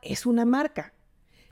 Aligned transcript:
es 0.00 0.24
una 0.24 0.46
marca. 0.46 0.94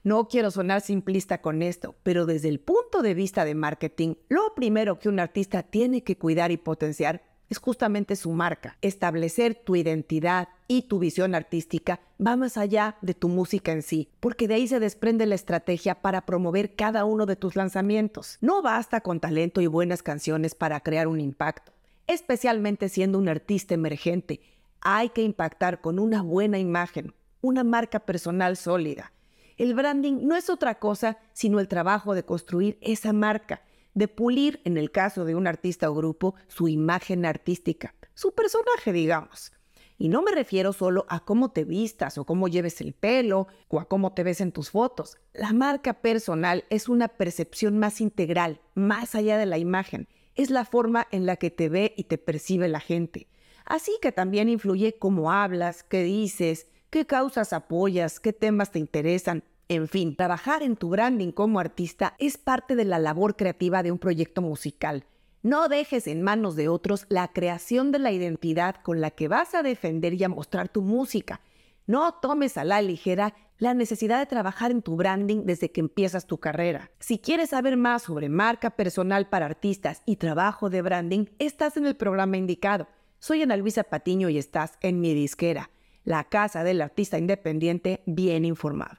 No 0.02 0.26
quiero 0.28 0.50
sonar 0.50 0.80
simplista 0.80 1.42
con 1.42 1.60
esto, 1.60 1.96
pero 2.02 2.24
desde 2.24 2.48
el 2.48 2.58
punto 2.58 3.02
de 3.02 3.12
vista 3.12 3.44
de 3.44 3.54
marketing, 3.54 4.14
lo 4.30 4.54
primero 4.54 4.98
que 4.98 5.10
un 5.10 5.20
artista 5.20 5.62
tiene 5.62 6.02
que 6.02 6.16
cuidar 6.16 6.50
y 6.50 6.56
potenciar 6.56 7.22
es 7.50 7.58
justamente 7.58 8.16
su 8.16 8.30
marca. 8.30 8.78
Establecer 8.80 9.54
tu 9.54 9.76
identidad 9.76 10.48
y 10.66 10.82
tu 10.82 10.98
visión 10.98 11.34
artística 11.34 12.00
va 12.24 12.36
más 12.36 12.56
allá 12.56 12.96
de 13.02 13.12
tu 13.12 13.28
música 13.28 13.72
en 13.72 13.82
sí, 13.82 14.08
porque 14.20 14.48
de 14.48 14.54
ahí 14.54 14.66
se 14.66 14.80
desprende 14.80 15.26
la 15.26 15.34
estrategia 15.34 16.00
para 16.00 16.24
promover 16.24 16.74
cada 16.74 17.04
uno 17.04 17.26
de 17.26 17.36
tus 17.36 17.54
lanzamientos. 17.54 18.38
No 18.40 18.62
basta 18.62 19.02
con 19.02 19.20
talento 19.20 19.60
y 19.60 19.66
buenas 19.66 20.02
canciones 20.02 20.54
para 20.54 20.80
crear 20.80 21.06
un 21.06 21.20
impacto, 21.20 21.72
especialmente 22.06 22.88
siendo 22.88 23.18
un 23.18 23.28
artista 23.28 23.74
emergente. 23.74 24.40
Hay 24.80 25.10
que 25.10 25.20
impactar 25.20 25.82
con 25.82 25.98
una 25.98 26.22
buena 26.22 26.58
imagen, 26.58 27.12
una 27.40 27.64
marca 27.64 28.00
personal 28.00 28.56
sólida 28.56 29.12
el 29.60 29.74
branding 29.74 30.26
no 30.26 30.36
es 30.36 30.48
otra 30.48 30.78
cosa 30.78 31.18
sino 31.34 31.60
el 31.60 31.68
trabajo 31.68 32.14
de 32.14 32.24
construir 32.24 32.78
esa 32.80 33.12
marca, 33.12 33.60
de 33.92 34.08
pulir, 34.08 34.62
en 34.64 34.78
el 34.78 34.90
caso 34.90 35.26
de 35.26 35.34
un 35.34 35.46
artista 35.46 35.90
o 35.90 35.94
grupo, 35.94 36.34
su 36.48 36.66
imagen 36.66 37.26
artística, 37.26 37.94
su 38.14 38.34
personaje, 38.34 38.90
digamos. 38.90 39.52
Y 39.98 40.08
no 40.08 40.22
me 40.22 40.30
refiero 40.32 40.72
solo 40.72 41.04
a 41.10 41.26
cómo 41.26 41.50
te 41.50 41.64
vistas 41.64 42.16
o 42.16 42.24
cómo 42.24 42.48
lleves 42.48 42.80
el 42.80 42.94
pelo 42.94 43.48
o 43.68 43.80
a 43.80 43.84
cómo 43.86 44.14
te 44.14 44.22
ves 44.22 44.40
en 44.40 44.50
tus 44.50 44.70
fotos. 44.70 45.18
La 45.34 45.52
marca 45.52 45.92
personal 45.92 46.64
es 46.70 46.88
una 46.88 47.08
percepción 47.08 47.76
más 47.76 48.00
integral, 48.00 48.62
más 48.74 49.14
allá 49.14 49.36
de 49.36 49.44
la 49.44 49.58
imagen. 49.58 50.08
Es 50.36 50.48
la 50.48 50.64
forma 50.64 51.06
en 51.10 51.26
la 51.26 51.36
que 51.36 51.50
te 51.50 51.68
ve 51.68 51.92
y 51.98 52.04
te 52.04 52.16
percibe 52.16 52.66
la 52.68 52.80
gente. 52.80 53.28
Así 53.66 53.92
que 54.00 54.10
también 54.10 54.48
influye 54.48 54.96
cómo 54.98 55.30
hablas, 55.30 55.82
qué 55.82 56.02
dices, 56.02 56.66
qué 56.90 57.06
causas 57.06 57.52
apoyas, 57.52 58.20
qué 58.20 58.32
temas 58.32 58.72
te 58.72 58.78
interesan, 58.78 59.44
en 59.68 59.86
fin, 59.86 60.16
trabajar 60.16 60.64
en 60.64 60.74
tu 60.74 60.88
branding 60.88 61.30
como 61.30 61.60
artista 61.60 62.16
es 62.18 62.36
parte 62.36 62.74
de 62.74 62.84
la 62.84 62.98
labor 62.98 63.36
creativa 63.36 63.84
de 63.84 63.92
un 63.92 63.98
proyecto 63.98 64.42
musical. 64.42 65.04
No 65.42 65.68
dejes 65.68 66.08
en 66.08 66.22
manos 66.22 66.56
de 66.56 66.68
otros 66.68 67.06
la 67.08 67.28
creación 67.28 67.92
de 67.92 68.00
la 68.00 68.10
identidad 68.10 68.74
con 68.82 69.00
la 69.00 69.12
que 69.12 69.28
vas 69.28 69.54
a 69.54 69.62
defender 69.62 70.14
y 70.14 70.24
a 70.24 70.28
mostrar 70.28 70.68
tu 70.68 70.82
música. 70.82 71.40
No 71.86 72.14
tomes 72.14 72.56
a 72.56 72.64
la 72.64 72.82
ligera 72.82 73.34
la 73.58 73.72
necesidad 73.72 74.18
de 74.18 74.26
trabajar 74.26 74.72
en 74.72 74.82
tu 74.82 74.96
branding 74.96 75.44
desde 75.44 75.70
que 75.70 75.80
empiezas 75.80 76.26
tu 76.26 76.38
carrera. 76.38 76.90
Si 76.98 77.20
quieres 77.20 77.50
saber 77.50 77.76
más 77.76 78.02
sobre 78.02 78.28
marca 78.28 78.70
personal 78.70 79.28
para 79.28 79.46
artistas 79.46 80.02
y 80.04 80.16
trabajo 80.16 80.68
de 80.68 80.82
branding, 80.82 81.26
estás 81.38 81.76
en 81.76 81.86
el 81.86 81.94
programa 81.94 82.36
indicado. 82.36 82.88
Soy 83.20 83.42
Ana 83.42 83.56
Luisa 83.56 83.84
Patiño 83.84 84.30
y 84.30 84.38
estás 84.38 84.78
en 84.80 85.00
mi 85.00 85.14
disquera, 85.14 85.70
la 86.04 86.24
casa 86.24 86.64
del 86.64 86.80
artista 86.82 87.18
independiente 87.18 88.02
bien 88.06 88.44
informado. 88.44 88.98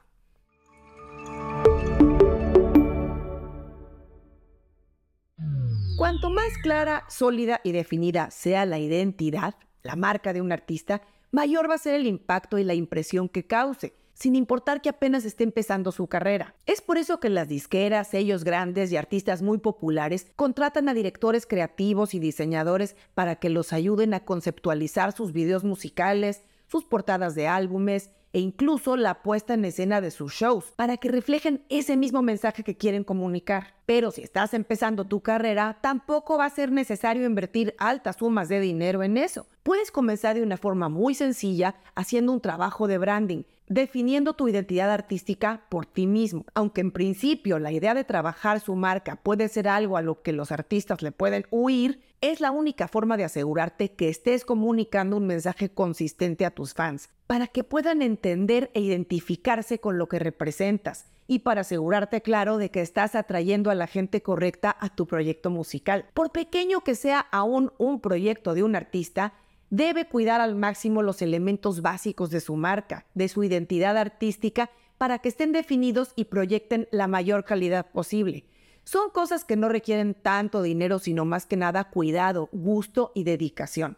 Cuanto 5.96 6.30
más 6.30 6.58
clara, 6.62 7.04
sólida 7.08 7.60
y 7.62 7.72
definida 7.72 8.30
sea 8.30 8.66
la 8.66 8.78
identidad, 8.78 9.54
la 9.82 9.94
marca 9.94 10.32
de 10.32 10.40
un 10.40 10.50
artista, 10.50 11.02
mayor 11.30 11.70
va 11.70 11.74
a 11.74 11.78
ser 11.78 11.94
el 11.94 12.06
impacto 12.06 12.58
y 12.58 12.64
la 12.64 12.74
impresión 12.74 13.28
que 13.28 13.46
cause, 13.46 13.94
sin 14.14 14.34
importar 14.34 14.82
que 14.82 14.88
apenas 14.88 15.24
esté 15.24 15.44
empezando 15.44 15.92
su 15.92 16.06
carrera. 16.06 16.54
Es 16.66 16.80
por 16.80 16.98
eso 16.98 17.20
que 17.20 17.28
las 17.28 17.48
disqueras, 17.48 18.08
sellos 18.08 18.44
grandes 18.44 18.92
y 18.92 18.96
artistas 18.96 19.42
muy 19.42 19.58
populares 19.58 20.32
contratan 20.36 20.88
a 20.88 20.94
directores 20.94 21.46
creativos 21.46 22.14
y 22.14 22.18
diseñadores 22.18 22.96
para 23.14 23.36
que 23.36 23.48
los 23.48 23.72
ayuden 23.72 24.14
a 24.14 24.24
conceptualizar 24.24 25.12
sus 25.12 25.32
videos 25.32 25.64
musicales, 25.64 26.42
sus 26.72 26.84
portadas 26.84 27.34
de 27.34 27.46
álbumes 27.48 28.10
e 28.32 28.40
incluso 28.40 28.96
la 28.96 29.22
puesta 29.22 29.52
en 29.52 29.66
escena 29.66 30.00
de 30.00 30.10
sus 30.10 30.32
shows 30.32 30.72
para 30.74 30.96
que 30.96 31.10
reflejen 31.10 31.62
ese 31.68 31.98
mismo 31.98 32.22
mensaje 32.22 32.64
que 32.64 32.78
quieren 32.78 33.04
comunicar. 33.04 33.74
Pero 33.84 34.10
si 34.10 34.22
estás 34.22 34.54
empezando 34.54 35.04
tu 35.04 35.20
carrera, 35.20 35.76
tampoco 35.82 36.38
va 36.38 36.46
a 36.46 36.50
ser 36.50 36.72
necesario 36.72 37.26
invertir 37.26 37.74
altas 37.76 38.16
sumas 38.16 38.48
de 38.48 38.58
dinero 38.60 39.02
en 39.02 39.18
eso. 39.18 39.46
Puedes 39.62 39.90
comenzar 39.90 40.34
de 40.34 40.42
una 40.42 40.56
forma 40.56 40.88
muy 40.88 41.14
sencilla 41.14 41.74
haciendo 41.94 42.32
un 42.32 42.40
trabajo 42.40 42.88
de 42.88 42.96
branding, 42.96 43.42
definiendo 43.72 44.34
tu 44.34 44.48
identidad 44.48 44.90
artística 44.90 45.62
por 45.68 45.86
ti 45.86 46.06
mismo. 46.06 46.44
Aunque 46.54 46.82
en 46.82 46.90
principio 46.90 47.58
la 47.58 47.72
idea 47.72 47.94
de 47.94 48.04
trabajar 48.04 48.60
su 48.60 48.74
marca 48.76 49.16
puede 49.16 49.48
ser 49.48 49.68
algo 49.68 49.96
a 49.96 50.02
lo 50.02 50.22
que 50.22 50.32
los 50.32 50.52
artistas 50.52 51.02
le 51.02 51.12
pueden 51.12 51.46
huir, 51.50 52.02
es 52.20 52.40
la 52.40 52.50
única 52.50 52.86
forma 52.86 53.16
de 53.16 53.24
asegurarte 53.24 53.92
que 53.92 54.08
estés 54.08 54.44
comunicando 54.44 55.16
un 55.16 55.26
mensaje 55.26 55.70
consistente 55.70 56.44
a 56.44 56.50
tus 56.50 56.74
fans, 56.74 57.08
para 57.26 57.46
que 57.46 57.64
puedan 57.64 58.02
entender 58.02 58.70
e 58.74 58.80
identificarse 58.80 59.80
con 59.80 59.98
lo 59.98 60.06
que 60.08 60.18
representas 60.18 61.06
y 61.26 61.40
para 61.40 61.62
asegurarte 61.62 62.20
claro 62.20 62.58
de 62.58 62.70
que 62.70 62.82
estás 62.82 63.14
atrayendo 63.14 63.70
a 63.70 63.74
la 63.74 63.86
gente 63.86 64.22
correcta 64.22 64.76
a 64.78 64.94
tu 64.94 65.06
proyecto 65.06 65.48
musical. 65.48 66.04
Por 66.12 66.30
pequeño 66.30 66.82
que 66.82 66.94
sea 66.94 67.20
aún 67.20 67.72
un 67.78 68.00
proyecto 68.00 68.54
de 68.54 68.62
un 68.62 68.76
artista, 68.76 69.32
debe 69.72 70.06
cuidar 70.06 70.42
al 70.42 70.54
máximo 70.54 71.00
los 71.00 71.22
elementos 71.22 71.80
básicos 71.80 72.28
de 72.28 72.42
su 72.42 72.56
marca, 72.56 73.06
de 73.14 73.28
su 73.28 73.42
identidad 73.42 73.96
artística, 73.96 74.70
para 74.98 75.20
que 75.20 75.30
estén 75.30 75.50
definidos 75.52 76.12
y 76.14 76.26
proyecten 76.26 76.88
la 76.92 77.06
mayor 77.06 77.46
calidad 77.46 77.90
posible. 77.90 78.44
Son 78.84 79.08
cosas 79.08 79.46
que 79.46 79.56
no 79.56 79.70
requieren 79.70 80.12
tanto 80.12 80.60
dinero, 80.60 80.98
sino 80.98 81.24
más 81.24 81.46
que 81.46 81.56
nada 81.56 81.84
cuidado, 81.84 82.50
gusto 82.52 83.12
y 83.14 83.24
dedicación. 83.24 83.96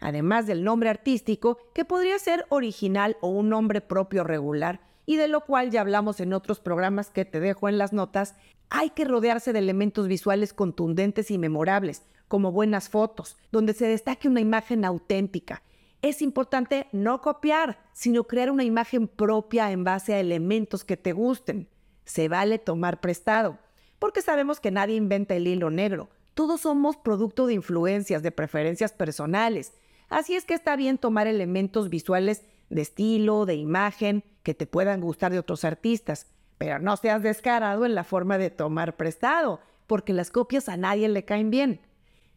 Además 0.00 0.46
del 0.46 0.64
nombre 0.64 0.88
artístico, 0.88 1.58
que 1.74 1.84
podría 1.84 2.18
ser 2.18 2.46
original 2.48 3.18
o 3.20 3.28
un 3.28 3.50
nombre 3.50 3.82
propio 3.82 4.24
regular, 4.24 4.80
y 5.04 5.16
de 5.16 5.28
lo 5.28 5.42
cual 5.42 5.70
ya 5.70 5.82
hablamos 5.82 6.18
en 6.20 6.32
otros 6.32 6.60
programas 6.60 7.10
que 7.10 7.26
te 7.26 7.40
dejo 7.40 7.68
en 7.68 7.76
las 7.76 7.92
notas, 7.92 8.36
hay 8.76 8.90
que 8.90 9.04
rodearse 9.04 9.52
de 9.52 9.60
elementos 9.60 10.08
visuales 10.08 10.52
contundentes 10.52 11.30
y 11.30 11.38
memorables, 11.38 12.02
como 12.26 12.50
buenas 12.50 12.88
fotos, 12.88 13.36
donde 13.52 13.72
se 13.72 13.86
destaque 13.86 14.26
una 14.26 14.40
imagen 14.40 14.84
auténtica. 14.84 15.62
Es 16.02 16.20
importante 16.20 16.88
no 16.90 17.20
copiar, 17.20 17.78
sino 17.92 18.24
crear 18.24 18.50
una 18.50 18.64
imagen 18.64 19.06
propia 19.06 19.70
en 19.70 19.84
base 19.84 20.12
a 20.12 20.18
elementos 20.18 20.82
que 20.82 20.96
te 20.96 21.12
gusten. 21.12 21.68
Se 22.04 22.28
vale 22.28 22.58
tomar 22.58 23.00
prestado 23.00 23.60
porque 24.00 24.22
sabemos 24.22 24.58
que 24.58 24.72
nadie 24.72 24.96
inventa 24.96 25.36
el 25.36 25.46
hilo 25.46 25.70
negro. 25.70 26.10
Todos 26.34 26.62
somos 26.62 26.96
producto 26.96 27.46
de 27.46 27.54
influencias, 27.54 28.24
de 28.24 28.32
preferencias 28.32 28.92
personales. 28.92 29.72
Así 30.08 30.34
es 30.34 30.44
que 30.44 30.54
está 30.54 30.74
bien 30.74 30.98
tomar 30.98 31.28
elementos 31.28 31.90
visuales 31.90 32.42
de 32.70 32.82
estilo, 32.82 33.46
de 33.46 33.54
imagen, 33.54 34.24
que 34.42 34.52
te 34.52 34.66
puedan 34.66 35.00
gustar 35.00 35.30
de 35.30 35.38
otros 35.38 35.64
artistas, 35.64 36.26
pero 36.58 36.78
no 36.78 36.96
seas 36.96 37.22
descarado 37.22 37.84
en 37.84 37.94
la 37.94 38.04
forma 38.04 38.38
de 38.38 38.50
tomar 38.50 38.96
prestado, 38.96 39.60
porque 39.86 40.12
las 40.12 40.30
copias 40.30 40.68
a 40.68 40.76
nadie 40.76 41.08
le 41.08 41.24
caen 41.24 41.50
bien. 41.50 41.80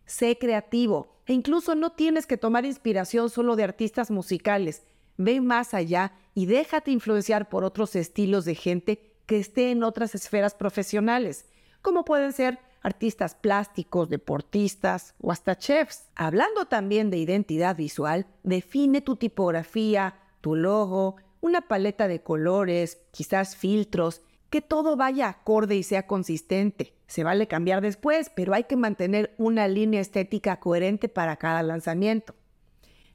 Sé 0.06 0.38
creativo 0.38 1.16
e 1.26 1.34
incluso 1.34 1.76
no 1.76 1.92
tienes 1.92 2.26
que 2.26 2.38
tomar 2.38 2.66
inspiración 2.66 3.30
solo 3.30 3.56
de 3.56 3.64
artistas 3.64 4.12
musicales. 4.12 4.84
Ve 5.18 5.42
más 5.42 5.74
allá 5.74 6.14
y 6.34 6.46
déjate 6.46 6.92
influenciar 6.92 7.50
por 7.50 7.64
otros 7.64 7.96
estilos 7.96 8.46
de 8.46 8.56
gente 8.56 9.14
que 9.26 9.38
esté 9.38 9.72
en 9.72 9.84
otras 9.84 10.16
esferas 10.16 10.56
profesionales 10.56 11.46
como 11.88 12.04
pueden 12.04 12.34
ser 12.34 12.60
artistas 12.82 13.34
plásticos, 13.34 14.10
deportistas 14.10 15.16
o 15.22 15.32
hasta 15.32 15.58
chefs. 15.58 16.10
Hablando 16.16 16.66
también 16.66 17.10
de 17.10 17.18
identidad 17.18 17.78
visual, 17.78 18.28
define 18.44 19.00
tu 19.00 19.16
tipografía, 19.16 20.20
tu 20.42 20.56
logo, 20.56 21.16
una 21.42 21.62
paleta 21.62 22.08
de 22.08 22.22
colores, 22.22 23.00
quizás 23.12 23.56
filtros, 23.56 24.22
que 24.50 24.62
todo 24.62 24.96
vaya 24.96 25.28
acorde 25.30 25.76
y 25.76 25.84
sea 25.84 26.08
consistente. 26.08 26.94
Se 27.08 27.24
vale 27.24 27.48
cambiar 27.48 27.82
después, 27.82 28.32
pero 28.36 28.54
hay 28.54 28.66
que 28.66 28.76
mantener 28.76 29.34
una 29.38 29.68
línea 29.68 30.02
estética 30.02 30.60
coherente 30.60 31.10
para 31.10 31.36
cada 31.38 31.64
lanzamiento. 31.64 32.36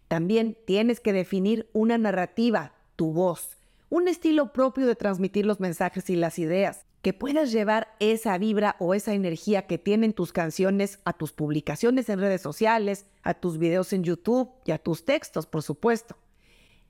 También 0.09 0.57
tienes 0.67 1.01
que 1.01 1.13
definir 1.13 1.69
una 1.73 1.99
narrativa, 1.99 2.75
tu 2.97 3.13
voz, 3.13 3.57
un 3.89 4.09
estilo 4.09 4.53
propio 4.53 4.87
de 4.87 4.97
transmitir 4.97 5.47
los 5.47 5.61
mensajes 5.61 6.11
y 6.11 6.17
las 6.17 6.39
ideas 6.39 6.85
que 7.03 7.13
puedas 7.13 7.51
llevar 7.51 7.89
esa 7.99 8.39
vibra 8.39 8.77
o 8.79 8.95
esa 8.95 9.13
energía 9.13 9.67
que 9.67 9.77
tienen 9.77 10.13
tus 10.13 10.33
canciones 10.33 11.01
a 11.05 11.13
tus 11.13 11.33
publicaciones 11.33 12.09
en 12.09 12.21
redes 12.21 12.41
sociales, 12.41 13.07
a 13.25 13.35
tus 13.35 13.59
videos 13.59 13.93
en 13.93 14.05
YouTube 14.05 14.51
y 14.65 14.71
a 14.71 14.79
tus 14.79 15.05
textos, 15.05 15.47
por 15.47 15.63
supuesto. 15.63 16.17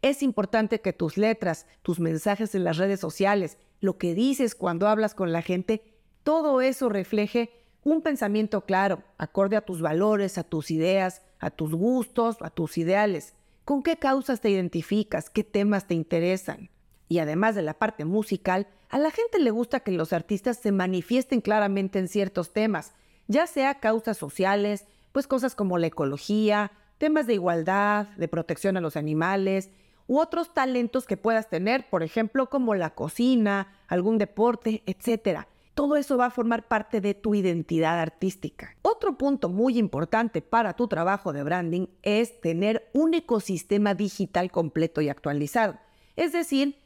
Es 0.03 0.25
importante 0.25 0.81
que 0.81 0.93
tus 0.93 1.17
letras, 1.17 1.67
tus 1.83 2.01
mensajes 2.01 2.57
en 2.57 2.65
las 2.65 2.77
redes 2.77 2.99
sociales, 2.99 3.57
lo 3.81 3.99
que 3.99 4.15
dices 4.15 4.57
cuando 4.57 4.89
hablas 4.89 5.15
con 5.15 5.31
la 5.31 5.43
gente, 5.43 5.83
todo 6.25 6.61
eso 6.61 6.89
refleje 6.89 7.51
un 7.85 8.03
pensamiento 8.03 8.63
claro, 8.63 9.05
acorde 9.17 9.57
a 9.57 9.61
tus 9.61 9.81
valores, 9.81 10.39
a 10.39 10.45
tus 10.45 10.73
ideas, 10.73 11.23
a 11.39 11.51
tus 11.51 11.73
gustos, 11.75 12.37
a 12.41 12.51
tus 12.51 12.79
ideales. 12.79 13.35
¿Con 13.65 13.85
qué 13.85 13.97
causas 13.97 14.41
te 14.41 14.51
identificas? 14.51 15.31
¿Qué 15.31 15.45
temas 15.45 15.87
te 15.87 15.95
interesan? 15.95 16.71
Y 17.09 17.21
además 17.21 17.55
de 17.55 17.63
la 17.63 17.75
parte 17.75 18.05
musical, 18.05 18.67
a 18.89 18.99
la 18.99 19.11
gente 19.13 19.39
le 19.39 19.53
gusta 19.53 19.81
que 19.81 19.93
los 19.93 20.13
artistas 20.13 20.59
se 20.59 20.73
manifiesten 20.73 21.41
claramente 21.41 22.01
en 22.01 22.09
ciertos 22.09 22.53
temas, 22.53 22.93
ya 23.29 23.47
sea 23.47 23.79
causas 23.79 24.17
sociales, 24.17 24.85
pues 25.13 25.29
cosas 25.29 25.55
como 25.55 25.79
la 25.79 25.87
ecología, 25.87 26.73
temas 26.99 27.27
de 27.27 27.35
igualdad, 27.35 28.09
de 28.17 28.29
protección 28.29 28.77
a 28.77 28.81
los 28.81 28.97
animales, 28.97 29.71
u 30.07 30.19
otros 30.19 30.53
talentos 30.53 31.07
que 31.07 31.17
puedas 31.17 31.49
tener, 31.49 31.89
por 31.89 32.03
ejemplo, 32.03 32.49
como 32.49 32.75
la 32.75 32.91
cocina, 32.91 33.73
algún 33.89 34.19
deporte, 34.19 34.83
etc. 34.87 35.47
Todo 35.75 35.97
eso 35.97 36.17
va 36.17 36.27
a 36.27 36.31
formar 36.31 36.69
parte 36.69 37.01
de 37.01 37.15
tu 37.15 37.35
identidad 37.35 37.99
artística. 37.99 38.77
Otro 38.83 39.17
punto 39.17 39.49
muy 39.49 39.79
importante 39.79 40.43
para 40.43 40.75
tu 40.75 40.87
trabajo 40.89 41.33
de 41.33 41.43
branding 41.43 41.87
es 42.03 42.41
tener 42.41 42.91
un 42.93 43.15
ecosistema 43.15 43.95
digital 43.95 44.51
completo 44.51 45.01
y 45.01 45.09
actualizado. 45.09 45.79
Es 46.17 46.33
decir, 46.33 46.77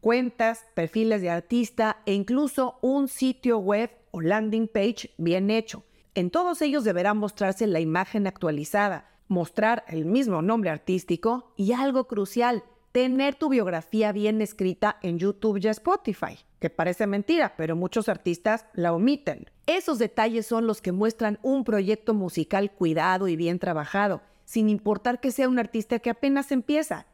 cuentas, 0.00 0.66
perfiles 0.74 1.22
de 1.22 1.30
artista 1.30 2.02
e 2.04 2.12
incluso 2.12 2.78
un 2.82 3.08
sitio 3.08 3.58
web 3.58 3.90
o 4.10 4.20
landing 4.20 4.68
page 4.68 5.10
bien 5.16 5.50
hecho. 5.50 5.82
En 6.14 6.30
todos 6.30 6.62
ellos 6.62 6.84
deberá 6.84 7.14
mostrarse 7.14 7.66
la 7.66 7.80
imagen 7.80 8.26
actualizada, 8.26 9.08
mostrar 9.28 9.84
el 9.88 10.04
mismo 10.04 10.42
nombre 10.42 10.70
artístico 10.70 11.52
y 11.56 11.72
algo 11.72 12.06
crucial, 12.06 12.64
tener 12.92 13.34
tu 13.34 13.48
biografía 13.48 14.12
bien 14.12 14.40
escrita 14.40 14.98
en 15.02 15.18
YouTube 15.18 15.58
y 15.62 15.66
Spotify, 15.68 16.38
que 16.60 16.70
parece 16.70 17.06
mentira, 17.06 17.54
pero 17.56 17.74
muchos 17.74 18.08
artistas 18.08 18.66
la 18.72 18.92
omiten. 18.92 19.50
Esos 19.66 19.98
detalles 19.98 20.46
son 20.46 20.66
los 20.66 20.80
que 20.80 20.92
muestran 20.92 21.38
un 21.42 21.64
proyecto 21.64 22.14
musical 22.14 22.70
cuidado 22.70 23.26
y 23.26 23.34
bien 23.34 23.58
trabajado, 23.58 24.20
sin 24.44 24.68
importar 24.68 25.20
que 25.20 25.32
sea 25.32 25.48
un 25.48 25.58
artista 25.58 25.98
que 25.98 26.10
apenas 26.10 26.52
empieza. 26.52 27.06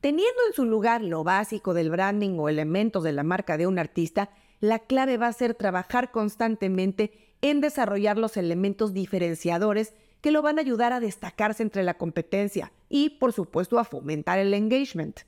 Teniendo 0.00 0.40
en 0.46 0.52
su 0.52 0.66
lugar 0.66 1.00
lo 1.00 1.24
básico 1.24 1.72
del 1.72 1.88
branding 1.88 2.38
o 2.38 2.50
elementos 2.50 3.02
de 3.02 3.12
la 3.12 3.22
marca 3.22 3.56
de 3.56 3.66
un 3.66 3.78
artista, 3.78 4.28
la 4.60 4.80
clave 4.80 5.16
va 5.16 5.28
a 5.28 5.32
ser 5.32 5.54
trabajar 5.54 6.10
constantemente 6.10 7.36
en 7.40 7.60
desarrollar 7.60 8.18
los 8.18 8.36
elementos 8.36 8.92
diferenciadores 8.92 9.94
que 10.24 10.30
lo 10.30 10.40
van 10.40 10.56
a 10.56 10.62
ayudar 10.62 10.94
a 10.94 11.00
destacarse 11.00 11.62
entre 11.62 11.82
la 11.82 11.98
competencia 11.98 12.72
y, 12.88 13.10
por 13.10 13.34
supuesto, 13.34 13.78
a 13.78 13.84
fomentar 13.84 14.38
el 14.38 14.54
engagement. 14.54 15.20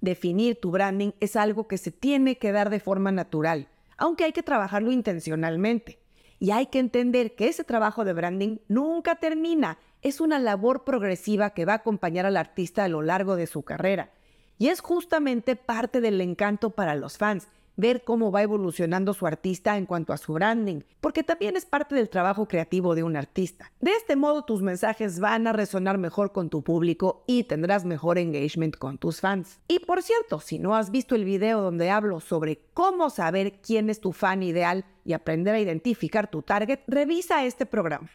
Definir 0.00 0.58
tu 0.58 0.70
branding 0.70 1.10
es 1.20 1.36
algo 1.36 1.68
que 1.68 1.76
se 1.76 1.90
tiene 1.90 2.38
que 2.38 2.50
dar 2.50 2.70
de 2.70 2.80
forma 2.80 3.12
natural, 3.12 3.68
aunque 3.98 4.24
hay 4.24 4.32
que 4.32 4.42
trabajarlo 4.42 4.92
intencionalmente. 4.92 5.98
Y 6.38 6.52
hay 6.52 6.68
que 6.68 6.78
entender 6.78 7.34
que 7.34 7.48
ese 7.48 7.64
trabajo 7.64 8.06
de 8.06 8.14
branding 8.14 8.60
nunca 8.66 9.16
termina, 9.16 9.76
es 10.00 10.22
una 10.22 10.38
labor 10.38 10.84
progresiva 10.84 11.50
que 11.50 11.66
va 11.66 11.74
a 11.74 11.76
acompañar 11.76 12.24
al 12.24 12.38
artista 12.38 12.84
a 12.84 12.88
lo 12.88 13.02
largo 13.02 13.36
de 13.36 13.46
su 13.46 13.62
carrera. 13.62 14.10
Y 14.56 14.68
es 14.68 14.80
justamente 14.80 15.54
parte 15.54 16.00
del 16.00 16.18
encanto 16.22 16.70
para 16.70 16.94
los 16.94 17.18
fans, 17.18 17.46
ver 17.76 18.04
cómo 18.04 18.30
va 18.30 18.42
evolucionando 18.42 19.14
su 19.14 19.26
artista 19.26 19.76
en 19.76 19.86
cuanto 19.86 20.12
a 20.12 20.16
su 20.16 20.32
branding, 20.34 20.80
porque 21.00 21.22
también 21.22 21.56
es 21.56 21.66
parte 21.66 21.94
del 21.94 22.08
trabajo 22.08 22.46
creativo 22.46 22.94
de 22.94 23.02
un 23.02 23.16
artista. 23.16 23.72
De 23.80 23.92
este 23.92 24.16
modo 24.16 24.44
tus 24.44 24.62
mensajes 24.62 25.20
van 25.20 25.46
a 25.46 25.52
resonar 25.52 25.98
mejor 25.98 26.32
con 26.32 26.50
tu 26.50 26.62
público 26.62 27.24
y 27.26 27.44
tendrás 27.44 27.84
mejor 27.84 28.18
engagement 28.18 28.76
con 28.76 28.98
tus 28.98 29.20
fans. 29.20 29.60
Y 29.68 29.80
por 29.80 30.02
cierto, 30.02 30.40
si 30.40 30.58
no 30.58 30.74
has 30.74 30.90
visto 30.90 31.14
el 31.14 31.24
video 31.24 31.60
donde 31.60 31.90
hablo 31.90 32.20
sobre 32.20 32.60
cómo 32.74 33.10
saber 33.10 33.60
quién 33.60 33.90
es 33.90 34.00
tu 34.00 34.12
fan 34.12 34.42
ideal 34.42 34.84
y 35.04 35.12
aprender 35.12 35.54
a 35.54 35.60
identificar 35.60 36.30
tu 36.30 36.42
target, 36.42 36.80
revisa 36.86 37.44
este 37.44 37.66
programa. 37.66 38.10